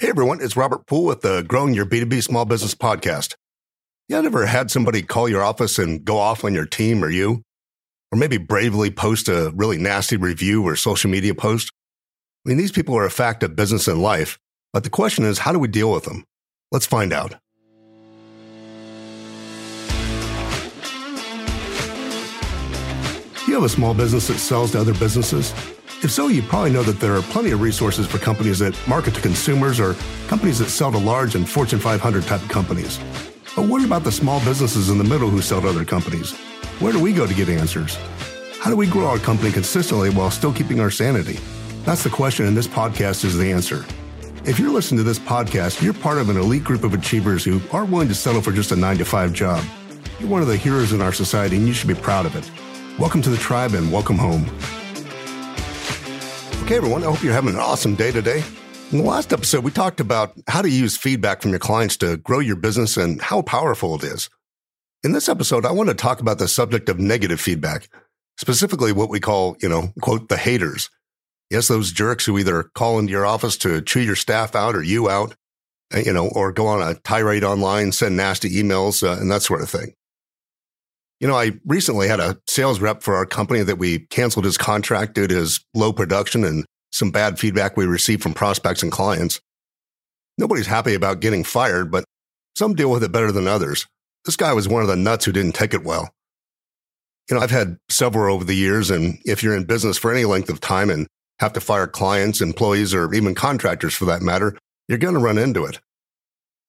[0.00, 3.34] Hey everyone, it's Robert Poole with the Growing Your B2B Small Business Podcast.
[4.08, 7.42] You ever had somebody call your office and go off on your team or you?
[8.12, 11.72] Or maybe bravely post a really nasty review or social media post?
[12.46, 14.38] I mean, these people are a fact of business and life,
[14.72, 16.22] but the question is, how do we deal with them?
[16.70, 17.34] Let's find out.
[23.48, 25.52] You have a small business that sells to other businesses?
[26.00, 29.14] If so, you probably know that there are plenty of resources for companies that market
[29.14, 29.94] to consumers or
[30.28, 32.98] companies that sell to large and Fortune 500 type companies.
[33.56, 36.36] But what about the small businesses in the middle who sell to other companies?
[36.78, 37.96] Where do we go to get answers?
[38.60, 41.40] How do we grow our company consistently while still keeping our sanity?
[41.82, 43.84] That's the question, and this podcast is the answer.
[44.44, 47.60] If you're listening to this podcast, you're part of an elite group of achievers who
[47.72, 49.64] aren't willing to settle for just a nine to five job.
[50.20, 52.48] You're one of the heroes in our society, and you should be proud of it.
[53.00, 54.48] Welcome to the tribe and welcome home.
[56.68, 58.44] Okay, everyone, I hope you're having an awesome day today.
[58.92, 62.18] In the last episode, we talked about how to use feedback from your clients to
[62.18, 64.28] grow your business and how powerful it is.
[65.02, 67.88] In this episode, I want to talk about the subject of negative feedback,
[68.38, 70.90] specifically what we call, you know, quote, the haters.
[71.48, 74.82] Yes, those jerks who either call into your office to chew your staff out or
[74.82, 75.34] you out,
[75.94, 79.40] uh, you know, or go on a tirade online, send nasty emails, uh, and that
[79.40, 79.94] sort of thing.
[81.20, 84.56] You know, I recently had a sales rep for our company that we canceled his
[84.56, 88.92] contract due to his low production and some bad feedback we received from prospects and
[88.92, 89.40] clients.
[90.38, 92.04] Nobody's happy about getting fired, but
[92.56, 93.86] some deal with it better than others.
[94.24, 96.10] This guy was one of the nuts who didn't take it well.
[97.28, 100.24] You know, I've had several over the years, and if you're in business for any
[100.24, 101.08] length of time and
[101.40, 104.56] have to fire clients, employees, or even contractors for that matter,
[104.88, 105.80] you're going to run into it.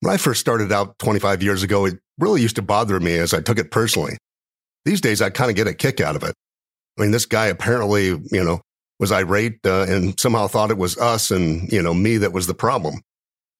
[0.00, 3.32] When I first started out 25 years ago, it really used to bother me as
[3.32, 4.16] I took it personally.
[4.84, 6.34] These days, I kind of get a kick out of it.
[6.98, 8.60] I mean, this guy apparently, you know,
[8.98, 12.46] was irate uh, and somehow thought it was us and, you know, me that was
[12.46, 13.00] the problem.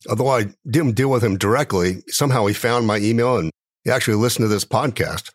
[0.08, 3.50] Although I didn't deal with him directly, somehow he found my email and
[3.84, 5.30] he actually listened to this podcast.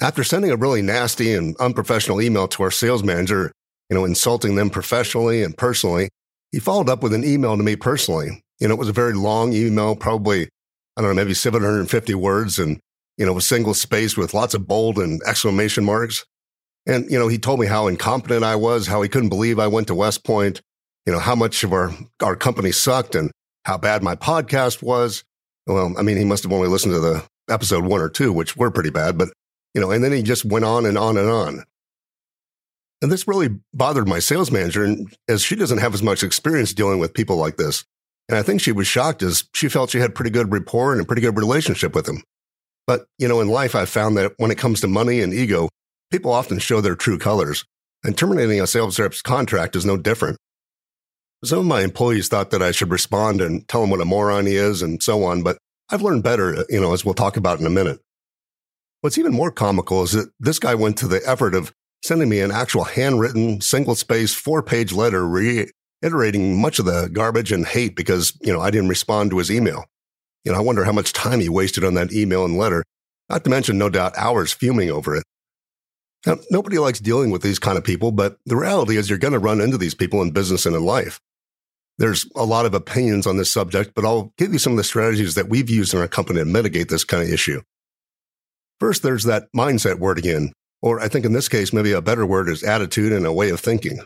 [0.00, 3.52] After sending a really nasty and unprofessional email to our sales manager,
[3.88, 6.08] you know, insulting them professionally and personally,
[6.50, 8.42] he followed up with an email to me personally.
[8.60, 10.48] You know, it was a very long email, probably,
[10.96, 12.58] I don't know, maybe 750 words.
[12.58, 12.80] And
[13.16, 16.24] you know, a single space with lots of bold and exclamation marks.
[16.86, 19.68] And, you know, he told me how incompetent I was, how he couldn't believe I
[19.68, 20.60] went to West Point,
[21.06, 21.92] you know, how much of our,
[22.22, 23.30] our company sucked and
[23.64, 25.24] how bad my podcast was.
[25.66, 28.56] Well, I mean, he must have only listened to the episode one or two, which
[28.56, 29.28] were pretty bad, but,
[29.74, 31.64] you know, and then he just went on and on and on.
[33.00, 36.72] And this really bothered my sales manager, and as she doesn't have as much experience
[36.72, 37.84] dealing with people like this.
[38.28, 41.02] And I think she was shocked as she felt she had pretty good rapport and
[41.02, 42.22] a pretty good relationship with him.
[42.86, 45.68] But, you know, in life, I've found that when it comes to money and ego,
[46.10, 47.64] people often show their true colors,
[48.04, 50.36] and terminating a sales rep's contract is no different.
[51.44, 54.46] Some of my employees thought that I should respond and tell him what a moron
[54.46, 55.58] he is and so on, but
[55.90, 58.00] I've learned better, you know, as we'll talk about in a minute.
[59.02, 62.40] What's even more comical is that this guy went to the effort of sending me
[62.40, 67.96] an actual handwritten, single space, four page letter reiterating much of the garbage and hate
[67.96, 69.84] because, you know, I didn't respond to his email.
[70.44, 72.84] You know, I wonder how much time he wasted on that email and letter,
[73.28, 75.24] not to mention, no doubt, hours fuming over it.
[76.26, 79.32] Now, nobody likes dealing with these kind of people, but the reality is you're going
[79.32, 81.20] to run into these people in business and in life.
[81.98, 84.84] There's a lot of opinions on this subject, but I'll give you some of the
[84.84, 87.60] strategies that we've used in our company to mitigate this kind of issue.
[88.80, 92.26] First, there's that mindset word again, or I think in this case, maybe a better
[92.26, 94.00] word is attitude and a way of thinking.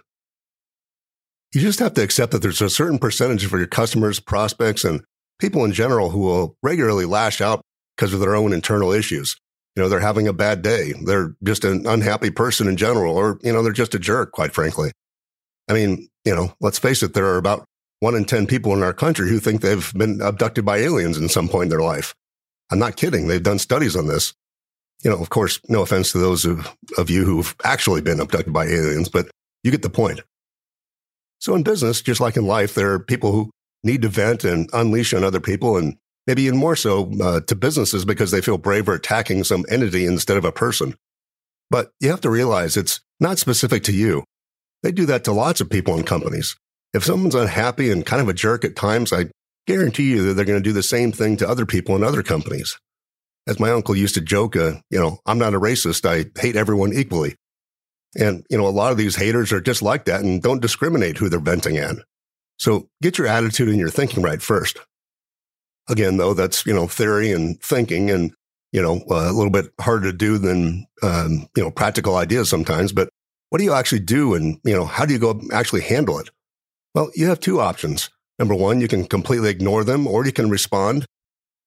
[1.54, 5.02] You just have to accept that there's a certain percentage of your customers, prospects, and
[5.38, 7.62] people in general who will regularly lash out
[7.96, 9.36] because of their own internal issues.
[9.76, 10.92] You know, they're having a bad day.
[11.04, 14.52] They're just an unhappy person in general, or, you know, they're just a jerk, quite
[14.52, 14.90] frankly.
[15.68, 17.64] I mean, you know, let's face it, there are about
[18.00, 21.28] one in 10 people in our country who think they've been abducted by aliens in
[21.28, 22.14] some point in their life.
[22.70, 23.28] I'm not kidding.
[23.28, 24.34] They've done studies on this.
[25.04, 28.52] You know, of course, no offense to those of, of you who've actually been abducted
[28.52, 29.28] by aliens, but
[29.62, 30.20] you get the point.
[31.38, 33.50] So in business, just like in life, there are people who
[33.84, 37.54] need to vent and unleash on other people and maybe even more so uh, to
[37.54, 40.94] businesses because they feel braver attacking some entity instead of a person.
[41.70, 44.24] But you have to realize it's not specific to you.
[44.82, 46.56] They do that to lots of people in companies.
[46.94, 49.26] If someone's unhappy and kind of a jerk at times, I
[49.66, 52.22] guarantee you that they're going to do the same thing to other people in other
[52.22, 52.78] companies.
[53.46, 56.06] As my uncle used to joke, uh, you know, I'm not a racist.
[56.06, 57.36] I hate everyone equally.
[58.18, 61.18] And, you know, a lot of these haters are just like that and don't discriminate
[61.18, 61.96] who they're venting at.
[62.58, 64.78] So get your attitude and your thinking right first.
[65.88, 68.32] Again, though, that's, you know, theory and thinking and,
[68.72, 72.50] you know, uh, a little bit harder to do than, um, you know, practical ideas
[72.50, 72.92] sometimes.
[72.92, 73.08] But
[73.48, 74.34] what do you actually do?
[74.34, 76.28] And, you know, how do you go actually handle it?
[76.94, 78.10] Well, you have two options.
[78.38, 81.06] Number one, you can completely ignore them or you can respond.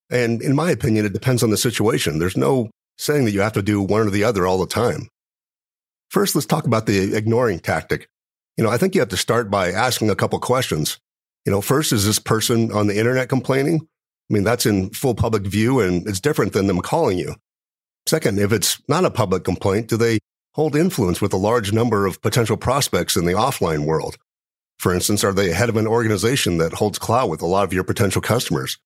[0.10, 2.20] And in my opinion, it depends on the situation.
[2.20, 5.08] There's no saying that you have to do one or the other all the time.
[6.10, 8.08] First, let's talk about the ignoring tactic.
[8.62, 11.00] You know, I think you have to start by asking a couple questions.
[11.48, 13.80] You know, first, is this person on the internet complaining?
[13.82, 17.34] I mean, that's in full public view and it's different than them calling you.
[18.08, 20.20] Second, if it's not a public complaint, do they
[20.54, 24.18] hold influence with a large number of potential prospects in the offline world?
[24.78, 27.74] For instance, are they head of an organization that holds clout with a lot of
[27.74, 28.78] your potential customers?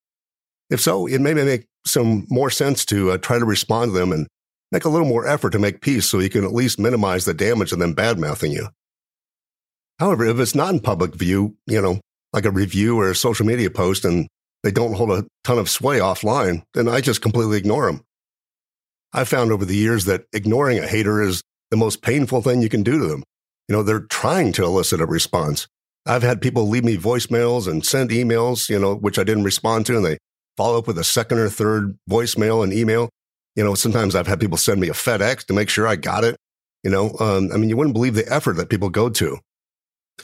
[0.70, 4.10] If so, it may make some more sense to uh, try to respond to them
[4.10, 4.26] and
[4.72, 7.34] make a little more effort to make peace so you can at least minimize the
[7.34, 8.68] damage of them bad mouthing you.
[9.98, 12.00] However, if it's not in public view, you know,
[12.32, 14.28] like a review or a social media post and
[14.62, 18.02] they don't hold a ton of sway offline, then I just completely ignore them.
[19.12, 22.68] I've found over the years that ignoring a hater is the most painful thing you
[22.68, 23.22] can do to them.
[23.68, 25.66] You know, they're trying to elicit a response.
[26.04, 29.86] I've had people leave me voicemails and send emails, you know, which I didn't respond
[29.86, 30.18] to, and they
[30.56, 33.08] follow up with a second or third voicemail and email.
[33.56, 36.22] You know, sometimes I've had people send me a FedEx to make sure I got
[36.22, 36.36] it.
[36.84, 39.38] You know, um, I mean, you wouldn't believe the effort that people go to.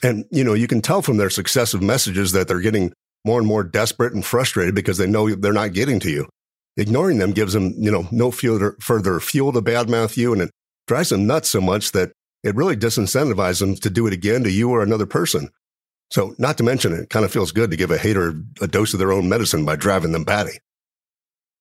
[0.03, 2.93] And, you know, you can tell from their successive messages that they're getting
[3.25, 6.29] more and more desperate and frustrated because they know they're not getting to you.
[6.77, 10.33] Ignoring them gives them, you know, no fuel further fuel to badmouth you.
[10.33, 10.51] And it
[10.87, 12.13] drives them nuts so much that
[12.43, 15.51] it really disincentivizes them to do it again to you or another person.
[16.11, 18.93] So, not to mention, it kind of feels good to give a hater a dose
[18.93, 20.59] of their own medicine by driving them batty.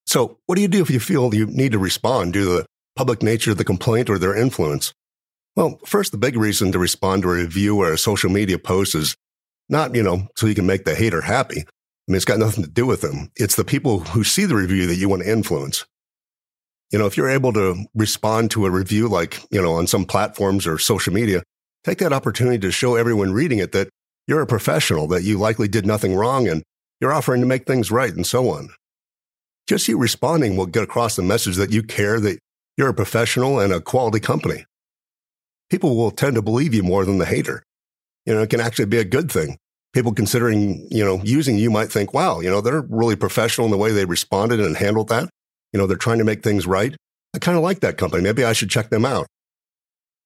[0.05, 2.65] So, what do you do if you feel you need to respond due to the
[2.95, 4.93] public nature of the complaint or their influence?
[5.55, 8.95] Well, first, the big reason to respond to a review or a social media post
[8.95, 9.15] is
[9.67, 11.61] not, you know, so you can make the hater happy.
[11.61, 13.31] I mean, it's got nothing to do with them.
[13.35, 15.85] It's the people who see the review that you want to influence.
[16.91, 20.05] You know, if you're able to respond to a review like, you know, on some
[20.05, 21.43] platforms or social media,
[21.83, 23.89] take that opportunity to show everyone reading it that
[24.27, 26.63] you're a professional, that you likely did nothing wrong and
[26.99, 28.69] you're offering to make things right and so on.
[29.67, 32.39] Just you responding will get across the message that you care, that
[32.77, 34.65] you're a professional and a quality company.
[35.71, 37.63] People will tend to believe you more than the hater.
[38.25, 39.57] You know, it can actually be a good thing.
[39.93, 43.71] People considering, you know, using you might think, wow, you know, they're really professional in
[43.71, 45.29] the way they responded and handled that.
[45.71, 46.93] You know, they're trying to make things right.
[47.33, 48.21] I kind of like that company.
[48.21, 49.27] Maybe I should check them out.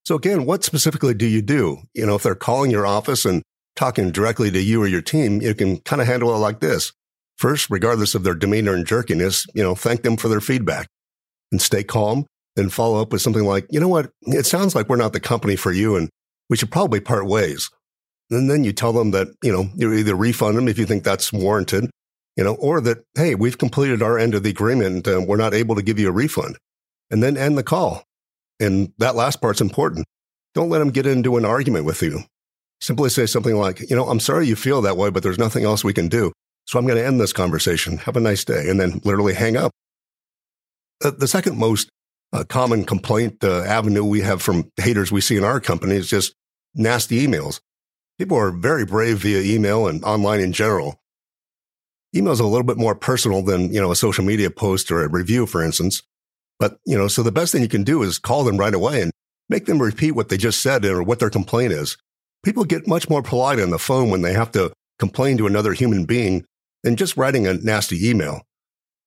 [0.04, 1.78] So again, what specifically do you do?
[1.94, 3.42] You know, if they're calling your office and
[3.76, 6.92] talking directly to you or your team, you can kind of handle it like this.
[7.38, 10.88] First, regardless of their demeanor and jerkiness, you know, thank them for their feedback
[11.52, 12.26] and stay calm
[12.56, 14.10] and follow up with something like, you know what?
[14.22, 16.08] It sounds like we're not the company for you and
[16.48, 17.70] we should probably part ways.
[18.30, 21.04] And then you tell them that, you know, you either refund them if you think
[21.04, 21.90] that's warranted,
[22.36, 25.54] you know, or that, hey, we've completed our end of the agreement and we're not
[25.54, 26.56] able to give you a refund.
[27.10, 28.02] And then end the call.
[28.58, 30.06] And that last part's important.
[30.54, 32.20] Don't let them get into an argument with you.
[32.80, 35.64] Simply say something like, you know, I'm sorry you feel that way, but there's nothing
[35.64, 36.32] else we can do.
[36.66, 37.98] So I'm going to end this conversation.
[37.98, 38.68] Have a nice day.
[38.68, 39.70] And then literally hang up.
[41.04, 41.90] Uh, the second most
[42.32, 46.08] uh, common complaint uh, avenue we have from haters we see in our company is
[46.08, 46.34] just
[46.74, 47.60] nasty emails.
[48.18, 51.00] People are very brave via email and online in general.
[52.14, 55.02] Email is a little bit more personal than, you know, a social media post or
[55.02, 56.02] a review, for instance.
[56.58, 59.02] But, you know, so the best thing you can do is call them right away
[59.02, 59.12] and
[59.48, 61.98] make them repeat what they just said or what their complaint is.
[62.42, 65.74] People get much more polite on the phone when they have to complain to another
[65.74, 66.44] human being
[66.82, 68.42] than just writing a nasty email.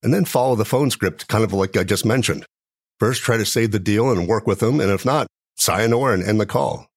[0.03, 2.45] And then follow the phone script, kind of like I just mentioned.
[2.99, 4.79] First, try to save the deal and work with them.
[4.79, 6.87] And if not, sayonara and end the call.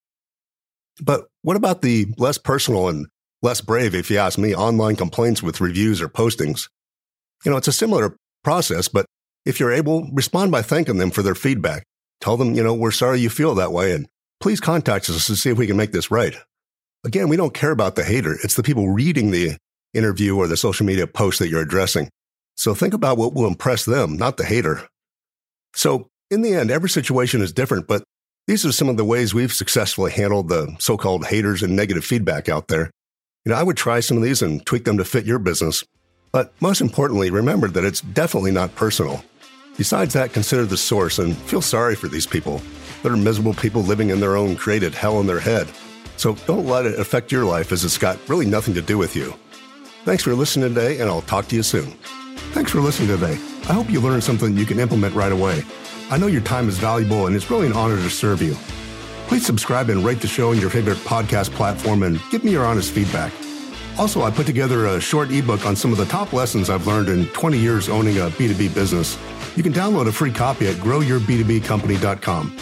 [1.01, 3.07] But what about the less personal and
[3.41, 6.69] less brave, if you ask me, online complaints with reviews or postings?
[7.45, 9.07] You know, it's a similar process, but
[9.45, 11.85] if you're able, respond by thanking them for their feedback.
[12.21, 14.07] Tell them, you know, we're sorry you feel that way and
[14.41, 16.37] please contact us to see if we can make this right.
[17.05, 18.39] Again, we don't care about the hater.
[18.45, 19.57] It's the people reading the
[19.93, 22.09] interview or the social media post that you're addressing.
[22.57, 24.87] So think about what will impress them, not the hater.
[25.75, 28.05] So in the end, every situation is different, but
[28.47, 32.49] these are some of the ways we've successfully handled the so-called haters and negative feedback
[32.49, 32.91] out there.
[33.45, 35.85] You know, I would try some of these and tweak them to fit your business.
[36.33, 39.25] But most importantly, remember that it's definitely not personal.
[39.77, 42.61] Besides that, consider the source and feel sorry for these people.
[43.03, 45.69] They're miserable people living in their own created hell in their head.
[46.17, 49.17] So don't let it affect your life as it's got really nothing to do with
[49.17, 49.35] you.
[50.05, 51.93] Thanks for listening today, and I'll talk to you soon.
[52.53, 53.35] Thanks for listening today.
[53.69, 55.63] I hope you learned something you can implement right away.
[56.11, 58.55] I know your time is valuable, and it's really an honor to serve you.
[59.29, 62.67] Please subscribe and rate the show on your favorite podcast platform and give me your
[62.67, 63.33] honest feedback.
[63.97, 67.09] Also, I put together a short ebook on some of the top lessons I've learned
[67.09, 69.17] in 20 years owning a B2B business.
[69.55, 72.57] You can download a free copy at growyourb2bcompany.com.